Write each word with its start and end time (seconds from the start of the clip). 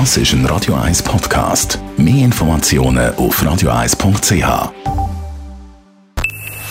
Das 0.00 0.16
ist 0.16 0.32
ein 0.32 0.44
Radio 0.46 0.74
1 0.74 1.04
Podcast. 1.04 1.78
Mehr 1.96 2.24
Informationen 2.24 3.14
auf 3.14 3.40
radio1.ch. 3.40 4.72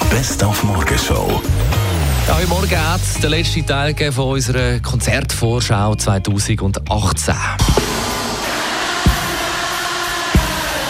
Best 0.10 0.44
auf 0.44 0.62
Morgenshow. 0.66 1.42
Ja, 2.28 2.36
heute 2.36 2.48
Morgen 2.48 2.78
hat 2.78 3.00
es 3.00 3.14
den 3.22 3.30
letzten 3.30 3.66
Teil 3.66 3.96
von 4.12 4.34
unserer 4.34 4.78
Konzertvorschau 4.82 5.96
2018. 5.96 7.34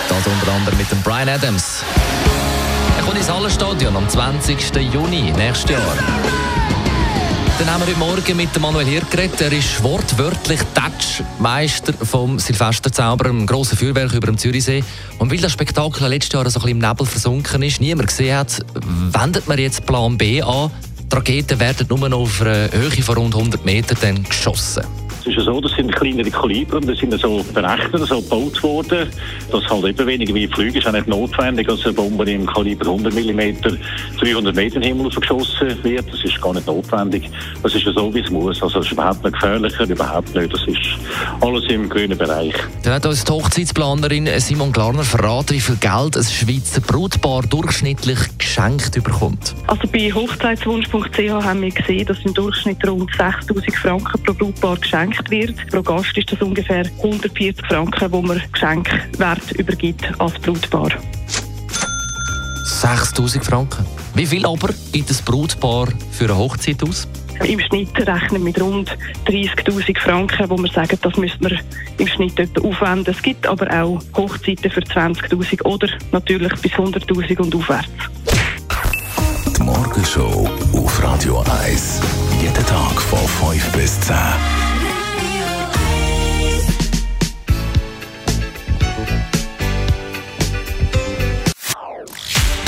Das 0.10 0.26
unter 0.26 0.52
anderem 0.54 0.78
mit 0.80 0.92
dem 0.92 1.04
Brian 1.04 1.30
Adams. 1.30 1.84
Er 2.98 3.04
kommt 3.04 3.18
ins 3.18 3.32
Hallenstadion 3.32 3.96
am 3.96 4.10
20. 4.10 4.76
Juni 4.92 5.32
nächstes 5.38 5.70
Jahr. 5.70 6.53
Dann 7.64 7.76
haben 7.76 7.88
wir 7.88 7.96
heute 7.96 8.00
Morgen 8.00 8.36
mit 8.36 8.60
Manuel 8.60 8.86
Hirt 8.86 9.10
geredet. 9.10 9.40
Er 9.40 9.54
ist 9.54 9.82
wortwörtlich 9.82 10.60
Touchmeister 10.74 11.94
vom 11.94 12.38
Silvesterzauber, 12.38 13.30
einem 13.30 13.48
grossen 13.48 13.78
Feuerwerk 13.78 14.14
über 14.14 14.28
dem 14.28 14.38
Zürichsee. 14.38 14.84
Und 15.18 15.32
weil 15.32 15.38
das 15.38 15.54
Spektakel 15.54 16.10
letztes 16.10 16.34
Jahr 16.34 16.50
so 16.50 16.60
ein 16.60 16.64
bisschen 16.66 16.82
im 16.82 16.90
Nebel 16.90 17.06
versunken 17.06 17.64
ist, 17.64 17.80
niemand 17.80 18.08
gesehen 18.10 18.36
hat, 18.36 18.66
wendet 19.14 19.48
man 19.48 19.58
jetzt 19.60 19.86
Plan 19.86 20.18
B 20.18 20.42
an. 20.42 20.72
Die 21.10 21.16
Raketen 21.16 21.58
werden 21.62 21.88
nur 21.88 22.10
noch 22.10 22.20
auf 22.20 22.42
einer 22.42 22.70
Höhe 22.70 23.02
von 23.02 23.16
rund 23.16 23.34
100 23.34 23.64
Metern 23.64 24.26
geschossen. 24.26 24.84
Es 25.22 25.28
ist 25.28 25.38
ja 25.38 25.44
so, 25.44 25.62
das 25.62 25.72
sind 25.72 25.96
kleinere 25.96 26.30
Kaliber 26.30 26.76
und 26.76 26.90
das 26.90 26.98
sind 26.98 27.18
so 27.18 27.46
berechnet, 27.54 28.06
so 28.06 28.22
gebaut 28.22 28.62
worden, 28.62 29.08
dass 29.54 29.70
halt 29.70 29.86
eben 29.86 30.08
weniger 30.08 30.34
wie 30.34 30.48
Flüge 30.48 30.80
ist 30.80 30.88
auch 30.88 30.92
nicht 30.92 31.08
notwendig, 31.08 31.68
dass 31.68 31.84
eine 31.84 31.94
Bombe 31.94 32.30
im 32.30 32.46
Kaliber 32.46 32.86
100 32.86 33.14
mm 33.14 33.56
300 34.20 34.56
Meter 34.56 34.76
in 34.76 34.82
den 34.82 34.84
Himmel 34.84 35.10
geschossen 35.10 35.84
wird. 35.84 36.12
Das 36.12 36.24
ist 36.24 36.42
gar 36.42 36.54
nicht 36.54 36.68
notwendig. 36.68 37.30
Das 37.62 37.76
ist 37.76 37.86
ja 37.86 37.92
so, 37.94 38.14
wie 38.14 38.20
es 38.20 38.30
muss. 38.30 38.62
Also 38.62 38.80
das 38.80 38.88
ist 38.88 38.94
überhaupt 38.94 39.24
nicht 39.24 39.34
gefährlicher, 39.34 39.88
überhaupt 39.88 40.34
nicht. 40.36 40.54
Das 40.54 40.62
ist 40.68 40.80
alles 41.42 41.64
im 41.70 41.90
grünen 41.90 42.18
Bereich. 42.18 42.56
Dann 42.84 42.94
hat 42.94 43.06
uns 43.06 43.24
die 43.24 43.32
Hochzeitsplanerin 43.32 44.30
Simon 44.40 44.72
Glarner 44.72 45.04
verraten, 45.04 45.56
wie 45.56 45.62
viel 45.62 45.78
Geld 45.78 46.18
ein 46.18 46.24
Schweizer 46.24 46.82
Brutpaar 46.82 47.44
durchschnittlich 47.44 48.20
geschenkt 48.38 48.92
bekommt. 49.04 49.54
Also 49.68 49.88
bei 49.88 50.12
hochzeitswunsch.ch 50.12 51.20
haben 51.20 51.62
wir 51.62 51.72
gesehen, 51.72 52.06
dass 52.06 52.18
im 52.26 52.34
Durchschnitt 52.34 52.88
rund 52.88 53.10
6000 53.16 53.76
Franken 53.76 54.24
pro 54.24 54.34
Brutpaar 54.34 54.78
geschenkt 54.78 54.94
geschenkt 54.94 55.30
wird. 55.30 55.56
Pro 55.72 55.82
Gast 55.82 56.18
ist 56.18 56.32
das 56.32 56.42
ungefähr 56.42 56.86
140 56.98 57.66
Franken, 57.68 58.12
wo 58.12 58.22
man 58.22 58.42
Geschenkwert 59.44 59.52
übergibt 59.60 60.20
als 60.20 60.34
Brutpaar. 60.40 60.92
6000 62.66 63.44
Franken. 63.44 63.86
Wie 64.16 64.26
viel 64.26 64.46
aber 64.46 64.70
gibt 64.92 65.10
ein 65.10 65.18
Brutpaar 65.26 65.88
für 66.12 66.26
eine 66.26 66.38
Hochzeit 66.38 66.84
aus? 66.84 67.08
Im 67.44 67.60
Schnitt 67.60 67.96
rechnen 67.98 68.32
wir 68.32 68.40
mit 68.40 68.62
rund 68.62 68.96
30.000 69.26 70.00
Franken, 70.00 70.50
wo 70.50 70.58
wir 70.58 70.72
sagen, 70.72 70.98
das 71.02 71.18
müssen 71.18 71.42
wir 71.42 71.60
im 71.98 72.08
Schnitt 72.08 72.40
aufwenden. 72.64 73.14
Es 73.14 73.22
gibt 73.22 73.48
aber 73.48 73.70
auch 73.72 74.00
Hochzeiten 74.16 74.70
für 74.70 74.82
20.000 74.82 75.64
oder 75.64 75.88
natürlich 76.12 76.54
bis 76.62 76.72
100.000 76.74 77.40
und 77.40 77.56
aufwärts. 77.56 77.88
Die 79.58 79.64
Morgenshow 79.64 80.48
auf 80.74 81.04
Radio 81.04 81.44
1. 81.66 82.02
Jeden 82.42 82.66
Tag 82.66 83.02
von 83.02 83.52
5 83.52 83.72
bis 83.72 84.00
10. 84.02 84.16